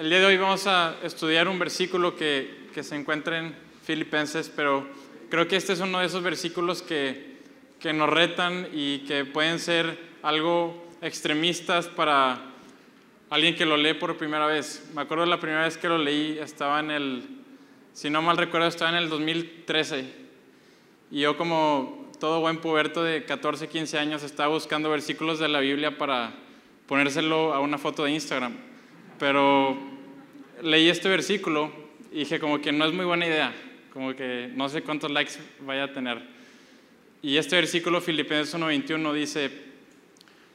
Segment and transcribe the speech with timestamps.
[0.00, 3.54] El día de hoy vamos a estudiar un versículo que, que se encuentra en
[3.84, 4.86] Filipenses, pero
[5.28, 7.36] creo que este es uno de esos versículos que,
[7.78, 12.40] que nos retan y que pueden ser algo extremistas para
[13.28, 14.88] alguien que lo lee por primera vez.
[14.94, 17.28] Me acuerdo la primera vez que lo leí, estaba en el,
[17.92, 20.10] si no mal recuerdo, estaba en el 2013.
[21.10, 25.60] Y yo como todo buen puberto de 14, 15 años estaba buscando versículos de la
[25.60, 26.32] Biblia para
[26.86, 28.69] ponérselo a una foto de Instagram.
[29.20, 29.78] Pero
[30.62, 31.70] leí este versículo
[32.10, 33.54] y dije como que no es muy buena idea,
[33.92, 36.18] como que no sé cuántos likes vaya a tener.
[37.22, 39.50] Y este versículo, Filipenses 1.21, dice,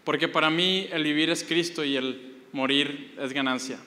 [0.03, 3.77] porque para mí el vivir es Cristo y el morir es ganancia.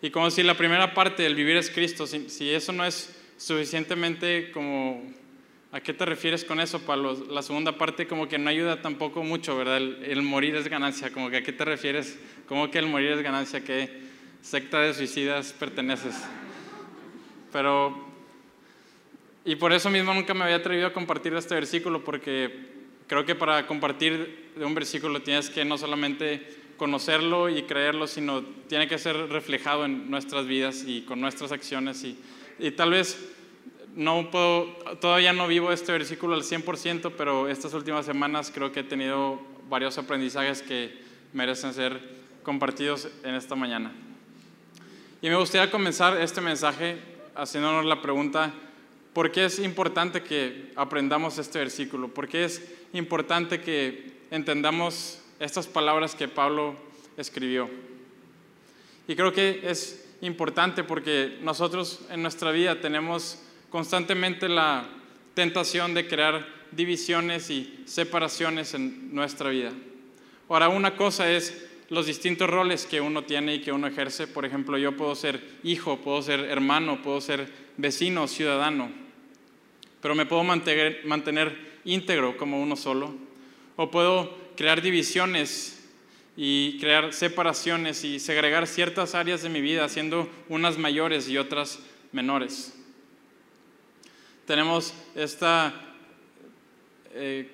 [0.00, 4.52] Y como si la primera parte del vivir es Cristo, si, eso no es suficientemente
[4.52, 5.02] como,
[5.72, 7.26] ¿a qué te refieres con eso, Pablo?
[7.30, 9.76] La segunda parte como que no ayuda tampoco mucho, ¿verdad?
[9.76, 12.18] El, morir es ganancia, como que ¿a qué te refieres?
[12.46, 13.62] ¿Cómo que el morir es ganancia?
[13.62, 13.90] ¿Qué
[14.40, 16.16] secta de suicidas perteneces?
[17.52, 18.06] Pero,
[19.44, 22.68] y por eso mismo nunca me había atrevido a compartir este versículo, porque
[23.06, 28.42] creo que para compartir de un versículo tienes que no solamente conocerlo y creerlo, sino
[28.68, 32.06] tiene que ser reflejado en nuestras vidas y con nuestras acciones.
[32.58, 33.34] Y tal vez
[33.98, 34.64] no puedo,
[35.00, 39.38] todavía no vivo este versículo al 100%, pero estas últimas semanas creo que he tenido
[39.68, 40.98] varios aprendizajes que
[41.34, 42.00] merecen ser
[42.42, 43.92] compartidos en esta mañana.
[45.20, 46.96] Y me gustaría comenzar este mensaje
[47.34, 48.54] haciéndonos la pregunta,
[49.12, 52.08] ¿por qué es importante que aprendamos este versículo?
[52.08, 52.62] ¿Por qué es
[52.94, 56.74] importante que entendamos estas palabras que Pablo
[57.16, 57.68] escribió.
[59.06, 64.88] Y creo que es importante porque nosotros en nuestra vida tenemos constantemente la
[65.34, 69.72] tentación de crear divisiones y separaciones en nuestra vida.
[70.48, 74.26] Ahora, una cosa es los distintos roles que uno tiene y que uno ejerce.
[74.26, 78.90] Por ejemplo, yo puedo ser hijo, puedo ser hermano, puedo ser vecino, ciudadano,
[80.00, 83.14] pero me puedo mantener, íntegro como uno solo.
[83.76, 85.88] O puedo crear divisiones
[86.36, 91.80] y crear separaciones y segregar ciertas áreas de mi vida, haciendo unas mayores y otras
[92.12, 92.77] menores.
[94.48, 95.74] Tenemos esta
[97.12, 97.50] eh,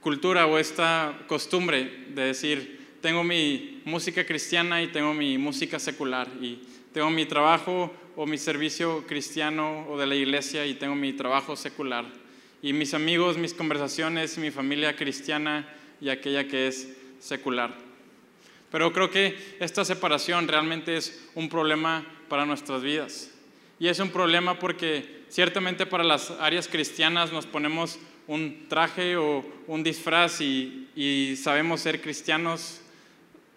[0.00, 6.26] cultura o esta costumbre de decir, tengo mi música cristiana y tengo mi música secular,
[6.40, 6.60] y
[6.92, 11.54] tengo mi trabajo o mi servicio cristiano o de la iglesia y tengo mi trabajo
[11.54, 12.06] secular.
[12.60, 16.88] Y mis amigos, mis conversaciones, mi familia cristiana y aquella que es
[17.20, 17.72] secular.
[18.72, 23.31] Pero creo que esta separación realmente es un problema para nuestras vidas.
[23.82, 27.98] Y es un problema porque ciertamente para las áreas cristianas nos ponemos
[28.28, 32.80] un traje o un disfraz y, sabemos ser cristianos.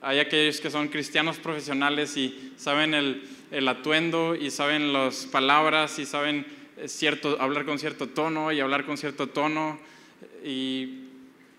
[0.02, 3.22] Hay aquellos que son cristianos profesionales y saben el,
[3.52, 6.48] el atuendo y saben las palabras y saben
[6.78, 9.80] eh, cierto, hablar con cierto tono y hablar con cierto tono.
[10.44, 11.02] Y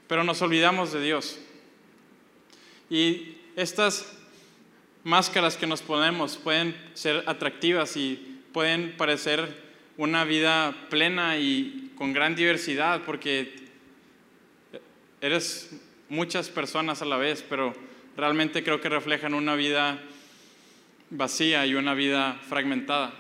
[0.09, 1.39] pero nos olvidamos de Dios.
[2.91, 4.13] Y estas
[5.05, 9.55] máscaras que nos ponemos pueden ser atractivas y pueden parecer
[9.99, 13.55] una vida plena y con gran diversidad porque
[15.21, 15.79] eres
[16.09, 17.75] muchas personas a la vez, pero
[18.17, 20.01] realmente creo que reflejan una vida
[21.11, 23.13] vacía y una vida fragmentada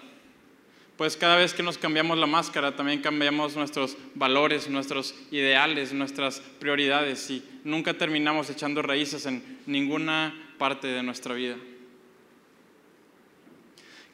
[0.97, 6.41] pues cada vez que nos cambiamos la máscara, también cambiamos nuestros valores, nuestros ideales, nuestras
[6.59, 11.57] prioridades y nunca terminamos echando raíces en ninguna parte de nuestra vida.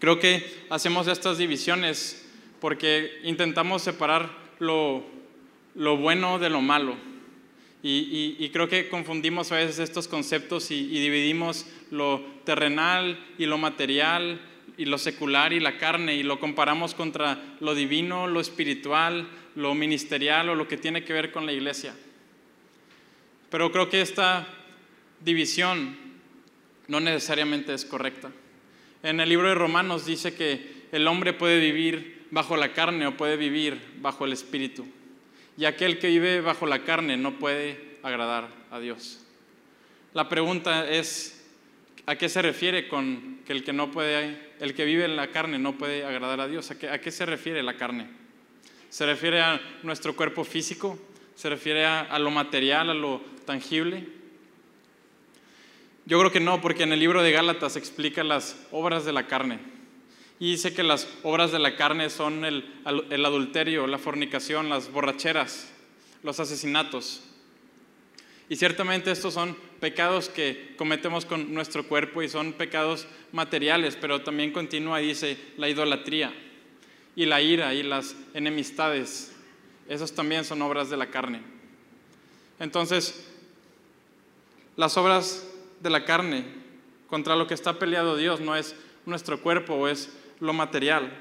[0.02, 2.28] Creo que hacemos estas divisiones
[2.60, 5.04] porque intentamos separar lo,
[5.76, 6.96] bueno de lo malo.
[7.84, 14.40] Y, creo que confundimos a veces estos conceptos y dividimos lo terrenal y lo material
[14.76, 19.72] y lo secular y la carne y lo comparamos contra lo divino, lo espiritual, lo
[19.76, 21.94] ministerial o lo que tiene que ver con la iglesia.
[23.50, 24.48] Pero creo que esta
[25.20, 25.96] división
[26.88, 28.32] no necesariamente es correcta.
[29.02, 33.16] En el libro de Romanos dice que el hombre puede vivir bajo la carne o
[33.16, 34.86] puede vivir bajo el espíritu.
[35.56, 39.24] Y aquel que vive bajo la carne no puede agradar a Dios.
[40.14, 41.42] La pregunta es,
[42.04, 45.28] ¿A qué se refiere con que el que no puede, el que vive en la
[45.28, 46.70] carne no puede agradar a Dios?
[46.72, 48.08] ¿A qué, a se refiere la carne?
[48.90, 50.98] ¿Se refiere a nuestro cuerpo físico?
[51.36, 54.04] ¿Se refiere a, lo material, a lo tangible?
[56.04, 59.26] Yo creo que no, porque en el libro de Gálatas explica las obras de la
[59.26, 59.60] carne.
[60.40, 62.64] Y dice que las obras de la carne son el,
[63.10, 65.72] el adulterio, la fornicación, las borracheras,
[66.24, 67.22] los asesinatos.
[68.48, 74.22] Y ciertamente estos son pecados que cometemos con nuestro cuerpo y son pecados materiales, pero
[74.22, 76.34] también continúa dice la idolatría
[77.14, 79.32] y la ira y las enemistades.
[79.88, 81.40] Esos también son obras de la carne.
[82.58, 83.28] Entonces,
[84.76, 85.48] las obras
[85.82, 86.44] de la carne
[87.08, 88.74] contra lo que está peleado Dios no es
[89.04, 91.12] nuestro cuerpo o es lo material.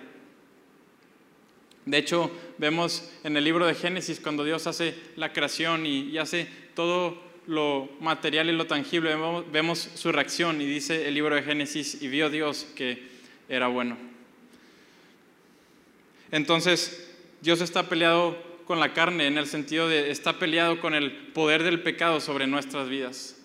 [1.85, 6.47] De hecho, vemos en el libro de Génesis cuando Dios hace la creación y, hace
[6.75, 7.17] todo
[7.47, 12.01] lo material y lo tangible, vemos, vemos su reacción y dice el libro de Génesis,
[12.01, 13.09] y vio Dios que
[13.49, 13.97] era bueno.
[16.29, 17.11] Entonces,
[17.41, 21.63] Dios está peleado con la carne en el sentido de está peleado con el poder
[21.63, 23.40] del pecado sobre nuestras vidas,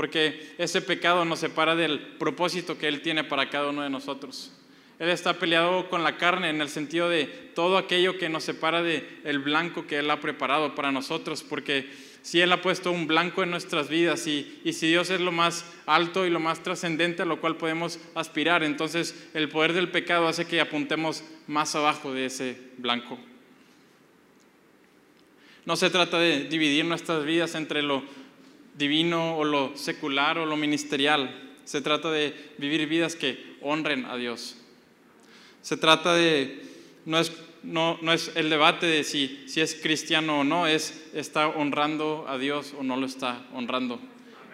[0.00, 4.50] porque ese pecado nos separa del propósito que Él tiene para cada uno de nosotros.
[4.98, 8.82] Él está peleado con la carne en el sentido de todo aquello que nos separa
[8.82, 11.90] de el blanco que Él ha preparado para nosotros, porque
[12.22, 15.32] si Él ha puesto un blanco en nuestras vidas y, y si Dios es lo
[15.32, 19.90] más alto y lo más trascendente a lo cual podemos aspirar, entonces el poder del
[19.90, 23.18] pecado hace que apuntemos más abajo de ese blanco.
[25.66, 28.02] No se trata de dividir nuestras vidas entre lo
[28.80, 31.30] divino o lo secular o lo ministerial.
[31.64, 34.56] Se trata de vivir vidas que honren a Dios.
[35.62, 36.62] Se trata de,
[37.04, 37.30] no es,
[37.62, 42.24] no, no es el debate de si, si es cristiano o no, es está honrando
[42.28, 44.00] a Dios o no lo está honrando.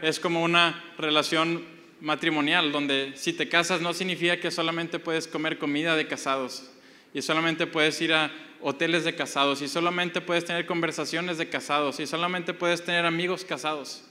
[0.02, 1.64] Es como una relación
[2.00, 6.70] matrimonial donde si te casas no significa que solamente puedes comer comida de casados
[7.14, 8.30] y solamente puedes ir a
[8.60, 13.44] hoteles de casados y solamente puedes tener conversaciones de casados y solamente puedes tener amigos
[13.44, 14.02] casados.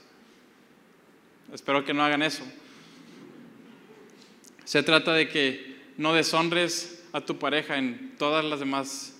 [1.52, 2.44] Espero que no hagan eso.
[4.64, 9.16] Se trata de que no deshonres a tu pareja en todas las demás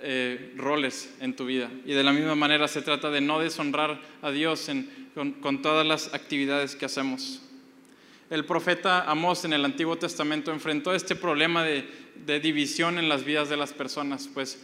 [0.00, 1.70] eh, roles en tu vida.
[1.84, 4.70] Y de la misma manera se trata de no deshonrar a Dios
[5.14, 7.42] con, todas las actividades que hacemos.
[8.30, 13.48] El profeta Amós en el Antiguo Testamento enfrentó este problema de, división en las vidas
[13.48, 14.62] de las personas, pues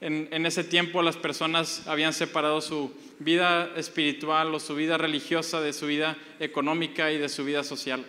[0.00, 5.72] en, ese tiempo las personas habían separado su vida espiritual o su vida religiosa de
[5.72, 8.04] su vida económica y de su vida social.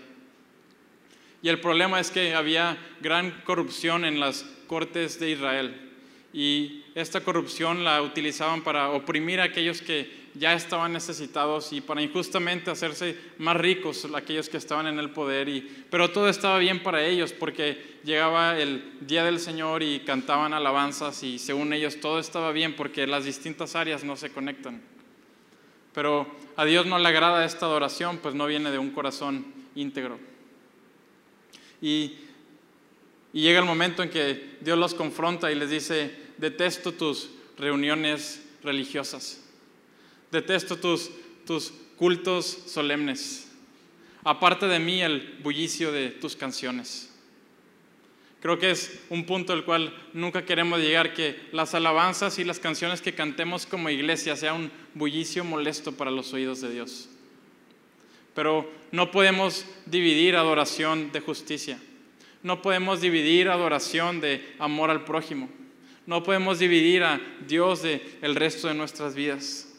[1.43, 5.91] Y el problema es que había gran corrupción en las cortes de Israel.
[6.33, 12.01] Y esta corrupción la utilizaban para oprimir a aquellos que ya estaban necesitados y para
[12.01, 15.49] injustamente hacerse más ricos aquellos que estaban en el poder.
[15.49, 20.53] Y, pero todo estaba bien para ellos porque llegaba el día del Señor y cantaban
[20.53, 24.81] alabanzas y según ellos todo estaba bien porque las distintas áreas no se conectan.
[25.93, 29.45] Pero a Dios no le agrada esta adoración, pues no viene de un corazón
[29.75, 30.19] íntegro.
[31.81, 32.15] Y,
[33.33, 39.40] llega el momento en que Dios los confronta y les dice, detesto tus reuniones religiosas,
[40.31, 41.11] detesto tus,
[41.97, 43.51] cultos solemnes,
[44.23, 47.09] aparte de mí el bullicio de tus canciones.
[48.41, 52.57] Creo que es un punto al cual nunca queremos llegar, que las alabanzas y las
[52.57, 57.07] canciones que cantemos como iglesia sea un bullicio molesto para los oídos de Dios.
[58.33, 61.79] Pero no podemos dividir adoración de justicia.
[62.41, 65.47] No podemos dividir adoración de amor al prójimo.
[66.07, 69.70] No podemos dividir a Dios de el resto de nuestras vidas.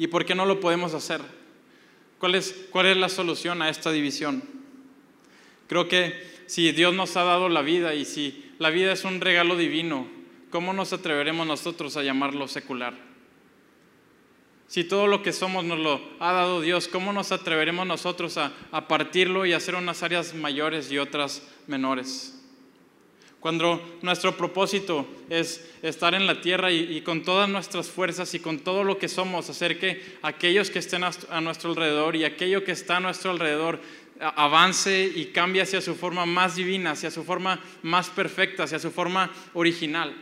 [0.00, 1.20] ¿Y por qué no lo podemos hacer?
[2.18, 4.42] ¿Cuál es, cuál es la solución a esta división?
[5.68, 9.20] Creo que si Dios nos ha dado la vida y si la vida es un
[9.20, 10.08] regalo divino,
[10.48, 12.94] ¿cómo nos atreveremos nosotros a llamarlo secular?
[14.68, 18.54] Si todo lo que somos nos lo ha dado Dios, ¿cómo nos atreveremos nosotros a,
[18.88, 22.39] partirlo y hacer unas áreas mayores y otras menores?
[23.40, 28.58] Cuando nuestro propósito es estar en la tierra y, con todas nuestras fuerzas y con
[28.58, 32.72] todo lo que somos, hacer que aquellos que estén a nuestro alrededor y aquello que
[32.72, 33.80] está a nuestro alrededor
[34.20, 38.90] avance y cambie hacia su forma más divina, hacia su forma más perfecta, hacia su
[38.90, 40.14] forma original.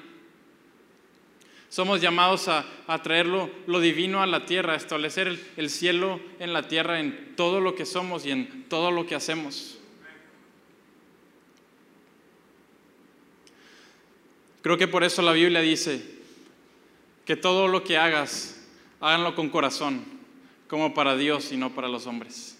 [1.68, 2.64] Somos llamados a,
[3.02, 7.34] traer lo, divino a la tierra, a establecer el, el cielo en la tierra en
[7.36, 9.77] todo lo que somos y en todo lo que hacemos.
[14.68, 16.02] Creo que por eso la Biblia dice
[17.24, 18.66] que todo lo que hagas,
[19.00, 20.04] háganlo con corazón,
[20.68, 22.58] como para Dios y no para los hombres.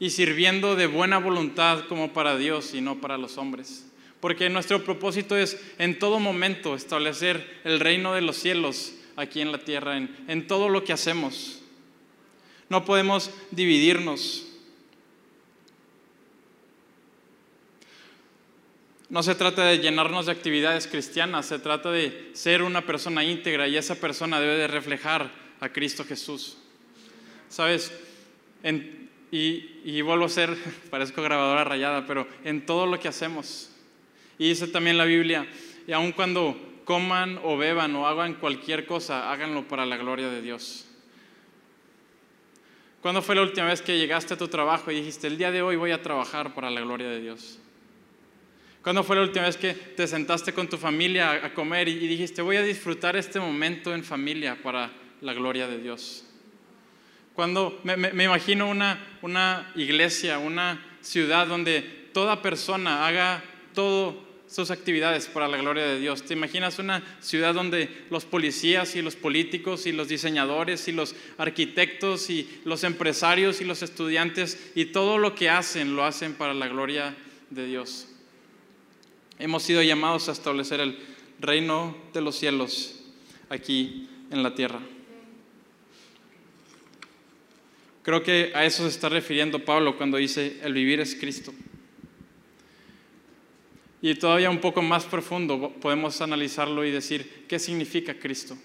[0.00, 3.86] Y sirviendo de buena voluntad como para Dios y no para los hombres
[4.20, 9.52] porque nuestro propósito es en todo momento establecer el reino de los cielos aquí en
[9.52, 11.60] la tierra, en, todo lo que hacemos.
[12.68, 14.45] No podemos dividirnos.
[19.08, 23.68] No se trata de llenarnos de actividades cristianas, se trata de ser una persona íntegra
[23.68, 26.58] y esa persona debe de reflejar a Cristo Jesús.
[27.48, 27.92] ¿Sabes?
[29.30, 30.56] y, y vuelvo a ser,
[30.90, 33.70] parezco grabadora rayada, pero en todo lo que hacemos.
[34.38, 35.46] Y dice también la Biblia,
[35.86, 40.42] y aun cuando coman o beban o hagan cualquier cosa, háganlo para la gloria de
[40.42, 40.86] Dios.
[43.02, 45.62] ¿Cuándo fue la última vez que llegaste a tu trabajo y dijiste, el día de
[45.62, 47.60] hoy voy a trabajar para la gloria de Dios?
[48.86, 52.40] ¿Cuándo fue la última vez que te sentaste con tu familia a comer y dijiste,
[52.40, 56.24] voy a disfrutar este momento en familia para la gloria de Dios?
[57.34, 61.80] Cuando me, me, imagino una, una iglesia, una ciudad donde
[62.12, 63.42] toda persona haga
[63.74, 66.22] todo sus actividades para la gloria de Dios.
[66.22, 71.16] ¿Te imaginas una ciudad donde los policías y los políticos y los diseñadores y los
[71.38, 76.54] arquitectos y los empresarios y los estudiantes y todo lo que hacen lo hacen para
[76.54, 77.16] la gloria
[77.50, 78.12] de Dios?
[79.38, 80.98] Hemos sido llamados a establecer el
[81.38, 83.00] reino de los cielos
[83.50, 84.80] aquí en la tierra.
[88.02, 91.52] Creo que a eso se está refiriendo Pablo cuando dice el vivir es Cristo.
[94.00, 98.56] Y todavía un poco más profundo podemos analizarlo y decir, ¿qué significa Cristo?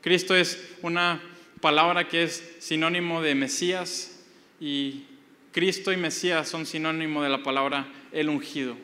[0.00, 1.22] Cristo es una
[1.60, 4.22] palabra que es sinónimo de Mesías
[4.60, 5.04] y
[5.52, 8.76] Cristo y Mesías son sinónimo de la palabra el ungido.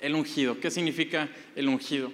[0.00, 0.60] El ungido.
[0.60, 2.12] ¿Qué significa el ungido?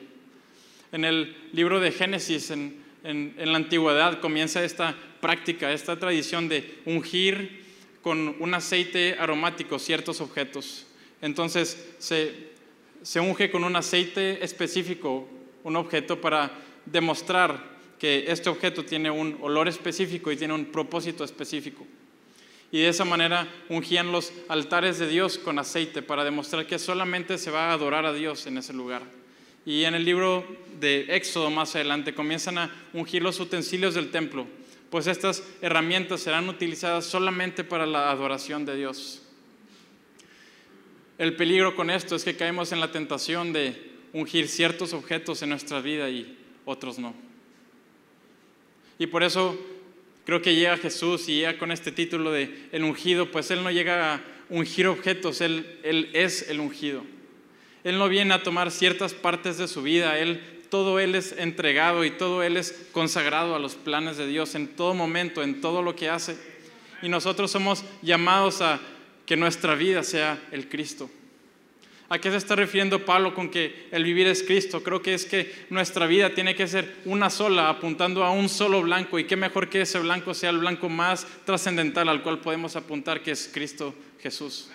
[0.92, 7.62] En el libro de Génesis, en, la antigüedad, comienza esta práctica, esta tradición de ungir
[8.02, 10.86] con un aceite aromático ciertos objetos.
[11.20, 15.28] Entonces se, unge con un aceite específico
[15.64, 16.50] un objeto para
[16.84, 21.86] demostrar que este objeto tiene un olor específico y tiene un propósito específico.
[22.72, 27.36] Y de esa manera ungían los altares de Dios con aceite para demostrar que solamente
[27.36, 29.02] se va a adorar a Dios en ese lugar.
[29.66, 30.44] Y en el libro
[30.80, 34.46] de Éxodo más adelante comienzan a ungir los utensilios del templo,
[34.90, 39.22] pues estas herramientas serán utilizadas solamente para la adoración de Dios.
[41.18, 45.50] El peligro con esto es que caemos en la tentación de ungir ciertos objetos en
[45.50, 47.14] nuestra vida y otros no.
[48.98, 49.58] Y por eso
[50.24, 53.70] creo que llega Jesús y llega con este título de el ungido, pues Él no
[53.70, 57.02] llega a ungir objetos, Él, él es el ungido.
[57.84, 62.04] Él no viene a tomar ciertas partes de su vida, Él, todo Él es entregado
[62.04, 65.82] y todo Él es consagrado a los planes de Dios en todo momento, en todo
[65.82, 66.36] lo que hace.
[67.02, 68.80] Y nosotros somos llamados a
[69.26, 71.10] que nuestra vida sea el Cristo.
[72.12, 74.82] ¿A qué se está refiriendo Pablo con que el vivir es Cristo?
[74.82, 78.82] Creo que es que nuestra vida tiene que ser una sola, apuntando a un solo
[78.82, 79.18] blanco.
[79.18, 83.22] Y qué mejor que ese blanco sea el blanco más trascendental al cual podemos apuntar,
[83.22, 84.68] que es Cristo Jesús.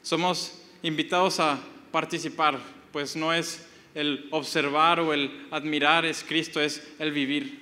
[0.00, 1.58] Somos invitados a
[1.92, 2.58] participar,
[2.92, 7.60] pues no es el observar o el admirar, es Cristo, es el vivir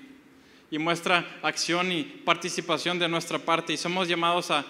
[0.71, 4.65] y muestra acción y participación de nuestra parte y somos llamados a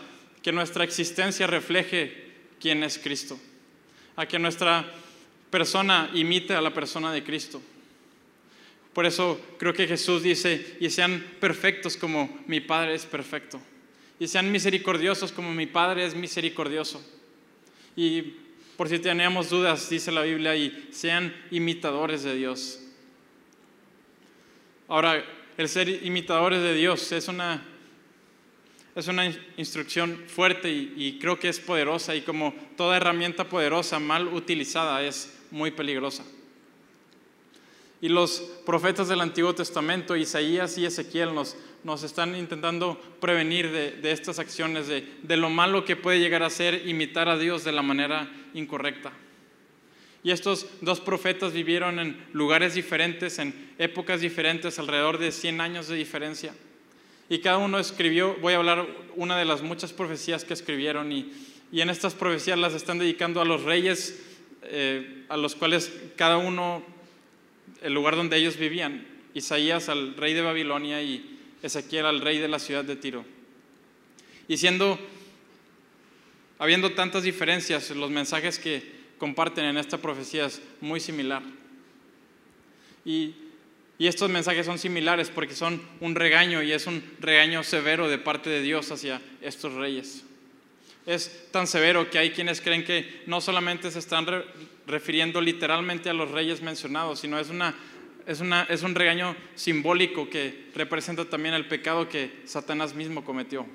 [0.47, 2.13] que nuestra existencia refleje
[2.61, 3.37] quién es Cristo,
[4.15, 4.89] a que nuestra
[5.51, 7.61] persona imite a la persona de Cristo.
[8.93, 13.61] Por eso creo que Jesús dice, y sean perfectos como mi Padre es perfecto,
[14.21, 17.05] y sean misericordiosos como mi Padre es misericordioso.
[17.97, 18.37] Y
[18.77, 22.85] por si teníamos dudas, dice la Biblia, y sean imitadores de Dios.
[24.87, 25.25] Ahora,
[25.59, 27.65] el ser imitadores de Dios es una,
[28.97, 29.27] es una
[29.59, 35.39] instrucción fuerte y, creo que es poderosa y como toda herramienta poderosa mal utilizada es
[35.51, 36.25] muy peligrosa.
[38.01, 44.13] Y los profetas del Antiguo Testamento, Isaías y Ezequiel, nos, están intentando prevenir de, de
[44.13, 47.73] estas acciones, de, de, lo malo que puede llegar a ser imitar a Dios de
[47.73, 49.13] la manera incorrecta.
[50.23, 55.87] Y estos dos profetas vivieron en lugares diferentes, en épocas diferentes, alrededor de 100 años
[55.87, 56.55] de diferencia.
[57.29, 61.33] Y cada uno escribió, voy a hablar una de las muchas profecías que escribieron, y,
[61.73, 64.23] en estas profecías las están dedicando a los reyes,
[64.63, 66.83] eh, a los cuales cada uno,
[67.83, 69.07] el lugar donde ellos vivían.
[69.35, 73.25] Isaías al rey de Babilonia y Ezequiel al rey de la ciudad de Tiro.
[74.49, 74.99] Y siendo,
[76.59, 78.83] habiendo tantas diferencias, los mensajes que
[79.19, 81.43] comparten en esta profecía es muy similar.
[83.05, 83.35] Y,
[83.99, 88.19] y, estos mensajes son similares porque son un regaño y es un regaño severo de
[88.19, 90.25] parte de Dios hacia estos reyes.
[91.07, 94.27] Es tan severo que hay quienes creen que no solamente se están
[94.87, 97.75] refiriendo literalmente a los reyes mencionados, sino es, una,
[98.27, 103.67] es, una, es un regaño simbólico que representa también el pecado que Satanás mismo cometió.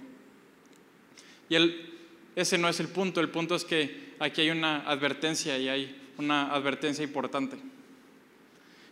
[1.49, 1.91] Y el,
[2.35, 6.01] ese no es el punto, el punto es que aquí hay una advertencia y hay
[6.17, 7.57] una advertencia importante.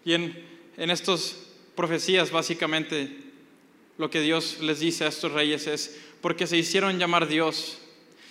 [0.03, 1.35] Y en en estas
[1.75, 3.15] profecías, básicamente,
[3.97, 7.79] lo que Dios les dice a estos reyes es, porque se hicieron llamar Dios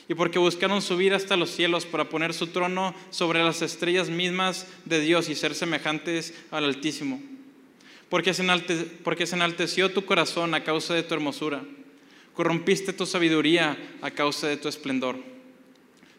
[0.08, 4.66] y porque buscaron subir hasta los cielos para poner su trono sobre las estrellas mismas
[4.86, 7.20] de Dios y ser semejantes al Altísimo.
[8.08, 11.62] Porque se, enalteció tu corazón a causa de tu hermosura,
[12.32, 15.16] corrompiste tu sabiduría a causa de tu esplendor.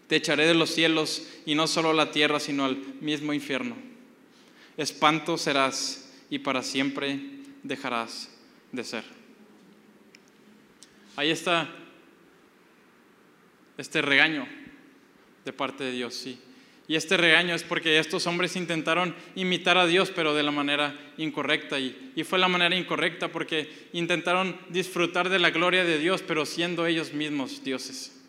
[0.07, 3.75] Te echaré de los cielos y no solo a la tierra, sino al mismo infierno.
[4.77, 7.19] Espanto serás y para siempre
[7.63, 8.29] dejarás
[8.71, 9.03] de ser.
[11.15, 11.69] Ahí está
[13.77, 14.48] este regaño
[15.45, 16.39] de parte de Dios, sí.
[16.89, 21.00] Y este regaño es porque estos hombres intentaron imitar a Dios, pero de la manera
[21.17, 21.79] incorrecta.
[21.79, 26.88] Y, fue la manera incorrecta porque intentaron disfrutar de la gloria de Dios, pero siendo
[26.88, 28.19] ellos mismos dioses.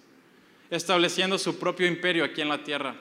[0.68, 2.96] Estableciendo su propio imperio aquí en la tierra.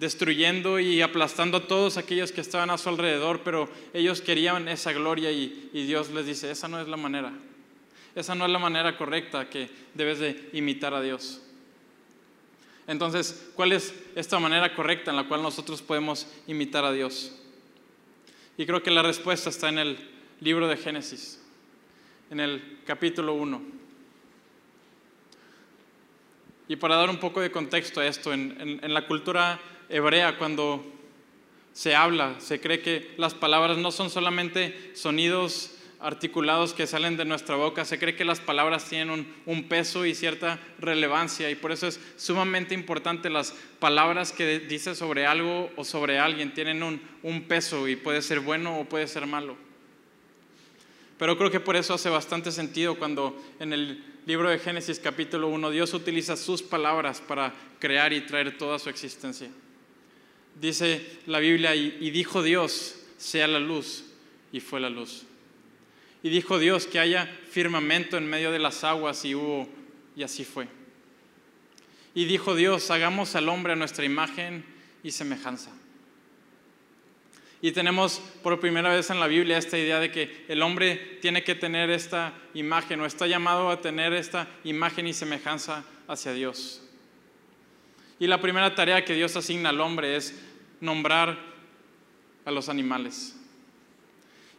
[0.00, 4.94] Destruyendo y aplastando a todos aquellos que estaban a su alrededor, pero ellos querían esa
[4.94, 7.30] gloria y, Dios les dice, esa no es la manera.
[8.14, 11.42] Esa no es la manera correcta que debes de imitar a Dios.
[12.86, 17.38] Entonces, ¿cuál es esta manera correcta en la cual nosotros podemos imitar a Dios?
[18.56, 19.98] Y creo que la respuesta está en el
[20.40, 21.42] libro de Génesis,
[22.30, 23.60] en el capítulo 1.
[26.70, 29.58] Y para dar un poco de contexto a esto, en, la cultura
[29.88, 30.86] hebrea, cuando
[31.72, 37.24] se habla, se cree que las palabras no son solamente sonidos articulados que salen de
[37.24, 37.84] nuestra boca.
[37.84, 41.98] Se cree que las palabras tienen un, peso y cierta relevancia y por eso es
[42.16, 47.96] sumamente importante las palabras que dice sobre algo o sobre alguien tienen un peso y
[47.96, 49.56] puede ser bueno o puede ser malo.
[51.18, 55.48] Pero creo que por eso hace bastante sentido cuando en el libro de Génesis capítulo
[55.48, 59.48] 1 Dios utiliza sus palabras para crear y traer toda su existencia.
[60.60, 64.04] Dice la Biblia, y dijo Dios, sea la luz,
[64.52, 65.24] y fue la luz.
[66.22, 69.68] Y dijo Dios que haya firmamento en medio de las aguas y hubo,
[70.16, 70.68] y así fue.
[72.14, 74.64] Y dijo Dios, hagamos al hombre a nuestra imagen
[75.02, 75.70] y semejanza.
[77.62, 81.44] Y tenemos por primera vez en la Biblia esta idea de que el hombre tiene
[81.44, 86.82] que tener esta imagen o está llamado a tener esta imagen y semejanza hacia Dios.
[88.18, 90.38] Y la primera tarea que Dios asigna al hombre es
[90.80, 91.38] nombrar
[92.44, 93.36] a los animales.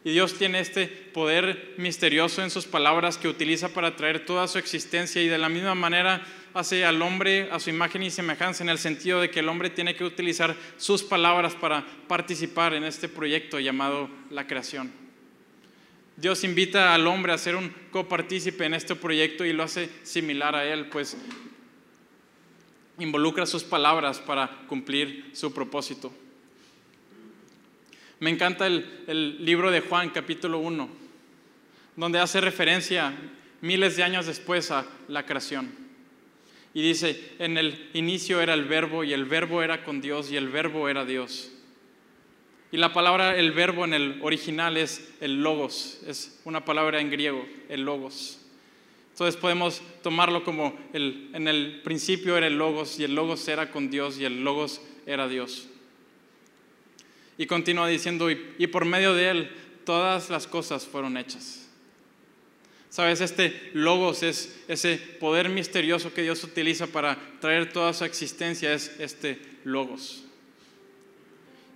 [0.04, 4.58] Y Dios tiene este poder misterioso en sus palabras que utiliza para traer toda su
[4.58, 8.70] existencia y de la misma manera hace al hombre a su imagen y semejanza en
[8.70, 13.08] el sentido de que el hombre tiene que utilizar sus palabras para participar en este
[13.08, 14.92] proyecto llamado la creación.
[16.16, 20.54] Dios invita al hombre a ser un copartícipe en este proyecto y lo hace similar
[20.54, 21.16] a él, pues
[22.98, 26.12] involucra sus palabras para cumplir su propósito.
[28.20, 30.88] Me encanta el, libro de Juan, capítulo 1,
[31.96, 33.12] donde hace referencia
[33.60, 35.81] miles de años después a la creación.
[36.74, 40.36] Y dice, en el inicio era el verbo y el verbo era con Dios y
[40.36, 41.52] el verbo era Dios.
[42.70, 47.10] Y la palabra el verbo en el original es el logos, es una palabra en
[47.10, 48.40] griego, el logos.
[49.10, 53.70] Entonces podemos tomarlo como el, en el principio era el logos y el logos era
[53.70, 55.68] con Dios y el logos era Dios.
[57.36, 59.50] Y continúa diciendo, y, por medio de él
[59.84, 61.61] todas las cosas fueron hechas.
[62.92, 68.74] Sabes, este logos es ese poder misterioso que Dios utiliza para traer toda su existencia,
[68.74, 70.24] es este logos.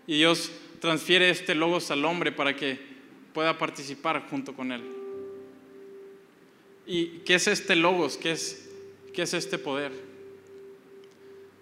[0.06, 2.78] Y Dios transfiere este logos al hombre para que
[3.32, 4.82] pueda participar junto con él.
[6.86, 8.18] ¿Y qué es este logos?
[8.18, 8.68] ¿Qué es,
[9.14, 9.92] qué es este poder?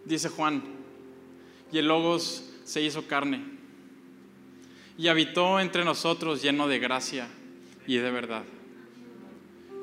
[0.05, 0.65] Dice Juan,
[1.71, 3.45] y el logos se hizo carne
[4.99, 7.29] y habitó entre nosotros lleno de gracia
[7.87, 8.43] y de verdad.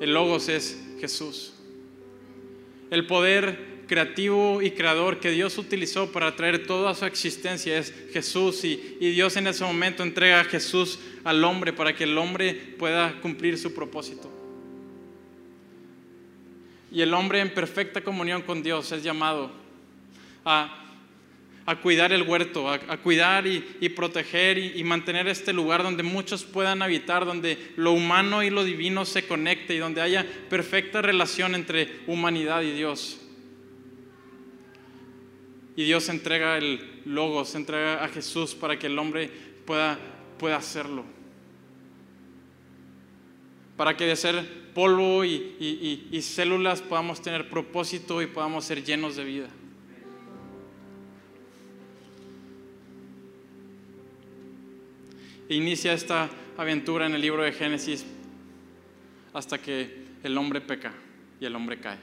[0.02, 1.54] El Logos es Jesús.
[2.90, 8.64] El poder creativo y creador que Dios utilizó para traer toda su existencia es Jesús
[8.64, 13.22] y, Dios en ese momento entrega a Jesús al hombre para que el hombre pueda
[13.22, 14.28] cumplir su propósito.
[16.92, 19.52] Y el hombre en perfecta comunión con Dios es llamado
[20.44, 20.81] a
[21.65, 26.82] a cuidar el huerto, a, cuidar y, proteger y, mantener este lugar donde muchos puedan
[26.82, 32.00] habitar, donde lo humano y lo divino se conecte y donde haya perfecta relación entre
[32.08, 33.19] humanidad y Dios.
[35.76, 39.30] Y Dios entrega el logos, entrega a Jesús para que el hombre
[39.65, 40.00] pueda,
[40.38, 41.06] pueda hacerlo.
[43.78, 49.24] Para que de ser polvo y células podamos tener propósito y podamos ser llenos de
[49.24, 49.50] vida.
[55.56, 58.06] Inicia esta aventura en el libro de Génesis
[59.34, 60.94] hasta que el hombre peca
[61.40, 61.98] y el hombre cae.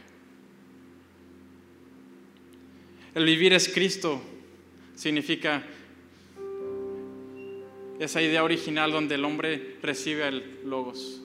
[3.15, 4.23] El vivir es Cristo
[4.95, 5.65] significa
[7.99, 11.21] esa idea original donde el hombre recibe el logos.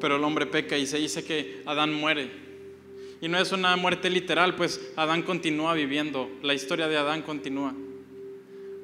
[0.00, 2.30] Pero el hombre peca y se dice que Adán muere.
[3.20, 7.74] Y no es una muerte literal, pues Adán continúa viviendo, la historia de Adán continúa.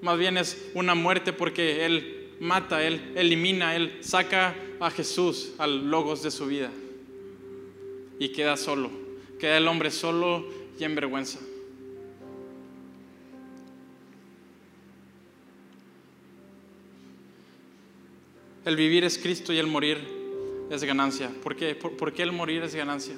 [0.03, 5.89] Más bien es una muerte porque él mata, él elimina, él saca a Jesús al
[5.89, 6.71] logos de su vida
[8.19, 8.91] y queda solo,
[9.39, 10.45] queda el hombre solo
[10.79, 11.39] y en vergüenza.
[18.65, 19.99] El vivir es Cristo y el morir
[20.71, 21.31] es ganancia.
[21.43, 21.75] ¿Por qué?
[21.75, 23.17] ¿Por, qué el morir es ganancia?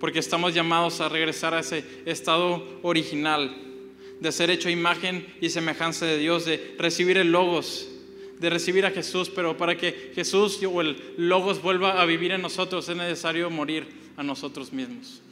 [0.00, 3.73] Porque estamos llamados a regresar a ese estado original,
[4.20, 7.88] de ser hecho imagen y semejanza de Dios, de recibir el logos,
[8.38, 12.42] de recibir a Jesús, pero para que Jesús o el logos vuelva a vivir en
[12.42, 15.22] nosotros es necesario morir a nosotros mismos.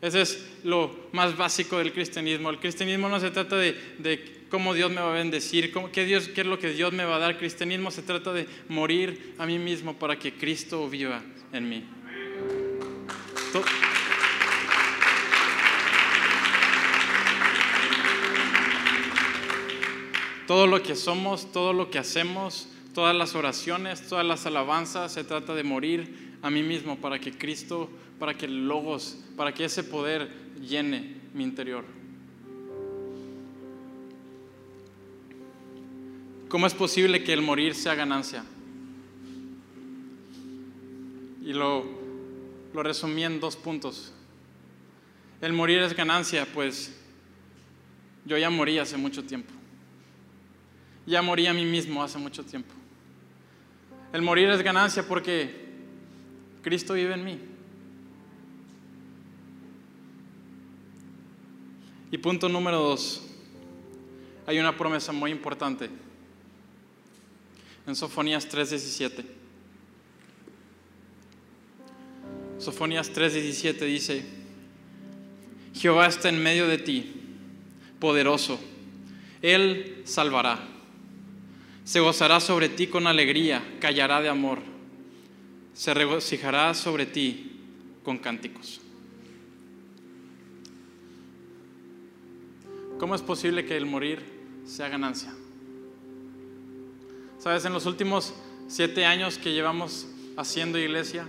[0.00, 2.48] Ese es lo más básico del cristianismo.
[2.48, 6.40] El cristianismo no se trata de, cómo Dios me va a bendecir, qué, Dios, qué
[6.40, 7.32] es lo que Dios me va a dar.
[7.32, 11.84] El cristianismo se trata de morir a mí mismo para que Cristo viva en mí.
[20.50, 25.22] Todo lo que somos, todo lo que hacemos, todas las oraciones, todas las alabanzas, se
[25.22, 29.66] trata de morir a mí mismo para que Cristo, para que el logos, para que
[29.66, 30.28] ese poder
[30.60, 31.84] llene mi interior.
[36.48, 38.42] ¿Cómo es posible que el morir sea ganancia?
[41.44, 41.84] Y lo,
[42.74, 44.12] lo resumí en dos puntos.
[45.40, 46.92] El morir es ganancia, pues
[48.24, 49.59] yo ya morí hace mucho tiempo.
[51.06, 52.74] Ya morí a mí mismo hace mucho tiempo.
[54.12, 55.54] El morir es ganancia porque
[56.62, 57.38] Cristo vive en mí.
[62.12, 63.22] Y punto número dos,
[64.46, 65.88] hay una promesa muy importante
[67.86, 69.24] en Sofonías 3:17.
[72.58, 74.24] Sofonías 3:17 dice,
[75.74, 77.12] Jehová está en medio de ti,
[78.00, 78.60] poderoso,
[79.40, 80.58] Él salvará,
[81.90, 84.60] se gozará sobre ti con alegría, callará de amor,
[85.74, 87.58] se regocijará sobre ti
[88.04, 88.80] con cánticos.
[92.96, 94.22] ¿Cómo es posible que el morir
[94.64, 95.34] sea ganancia?
[97.40, 98.34] Sabes, en los últimos
[98.68, 101.26] siete años que llevamos haciendo iglesia,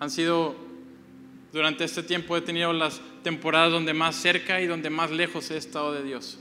[0.00, 0.56] han sido,
[1.52, 5.58] durante este tiempo he tenido las temporadas donde más cerca y donde más lejos he
[5.58, 6.38] estado de Dios.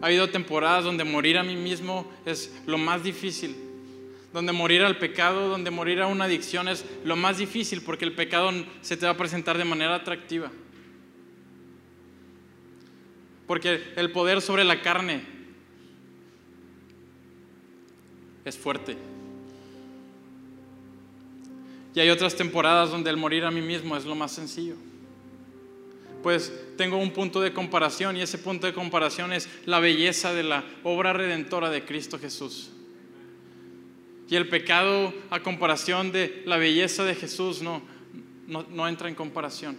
[0.00, 3.54] Ha habido temporadas donde morir a mí mismo es lo más difícil,
[4.32, 8.14] donde morir al pecado, donde morir a una adicción es lo más difícil porque el
[8.14, 10.50] pecado se te va a presentar de manera atractiva.
[13.46, 15.22] Porque el poder sobre la carne
[18.44, 18.96] es fuerte.
[21.94, 24.76] Y hay otras temporadas donde el morir a mí mismo es lo más sencillo.
[26.22, 30.42] Pues tengo un punto de comparación y ese punto de comparación es la belleza de
[30.42, 32.70] la obra redentora de Cristo Jesús.
[34.28, 37.82] Y el pecado a comparación de la belleza de Jesús no,
[38.46, 39.76] no, no entra en comparación,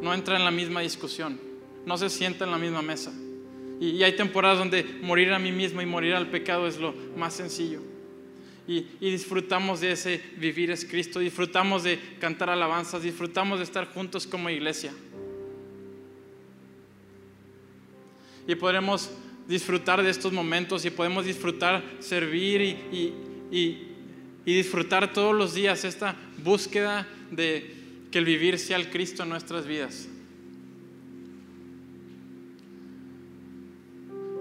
[0.00, 1.52] no entra en la misma discusión
[1.86, 3.12] no se sienta en la misma mesa.
[3.80, 7.34] Y, hay temporadas donde morir a mí mismo y morir al pecado es lo más
[7.34, 7.80] sencillo.
[8.68, 13.86] Y, y, disfrutamos de ese vivir es Cristo, disfrutamos de cantar alabanzas, disfrutamos de estar
[13.92, 14.92] juntos como iglesia.
[18.52, 19.08] Y podremos
[19.48, 23.14] disfrutar de estos momentos y podemos disfrutar, servir y,
[23.50, 23.88] y,
[24.44, 27.74] disfrutar todos los días esta búsqueda de
[28.10, 30.06] que el vivir sea el Cristo en nuestras vidas.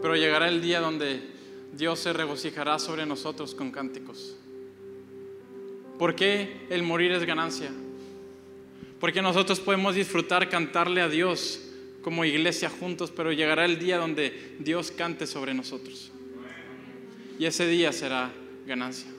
[0.02, 1.21] Pero llegará el día donde
[1.71, 4.36] Dios se regocijará sobre nosotros con cánticos.
[5.97, 7.71] ¿Por qué el morir es ganancia?
[9.00, 11.70] Porque nosotros podemos disfrutar cantarle a Dios
[12.01, 16.11] como iglesia juntos, pero llegará el día donde Dios cante sobre nosotros.
[17.37, 18.31] Y ese día será
[18.65, 19.09] ganancia.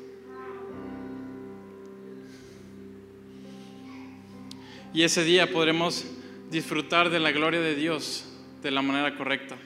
[4.94, 6.04] Y ese día podremos
[6.50, 8.26] disfrutar de la gloria de Dios
[8.62, 9.56] de la manera correcta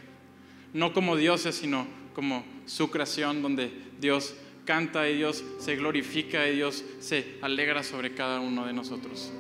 [0.76, 4.34] no como dioses, sino como su creación, donde Dios
[4.66, 9.32] canta y Dios se glorifica y Dios se alegra sobre cada uno de nosotros.